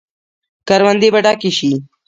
[0.67, 1.71] کروندې به ډکې شي.